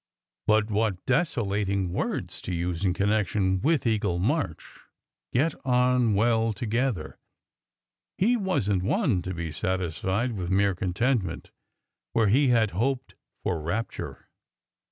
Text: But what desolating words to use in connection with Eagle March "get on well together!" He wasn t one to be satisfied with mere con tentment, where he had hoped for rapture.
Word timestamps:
But 0.47 0.71
what 0.71 1.05
desolating 1.05 1.93
words 1.93 2.41
to 2.41 2.55
use 2.55 2.83
in 2.83 2.91
connection 2.91 3.61
with 3.61 3.85
Eagle 3.85 4.17
March 4.17 4.79
"get 5.31 5.53
on 5.63 6.15
well 6.15 6.53
together!" 6.53 7.19
He 8.17 8.35
wasn 8.35 8.79
t 8.79 8.87
one 8.87 9.21
to 9.21 9.35
be 9.35 9.51
satisfied 9.51 10.31
with 10.31 10.49
mere 10.49 10.73
con 10.73 10.93
tentment, 10.93 11.51
where 12.13 12.29
he 12.29 12.47
had 12.47 12.71
hoped 12.71 13.13
for 13.43 13.61
rapture. 13.61 14.27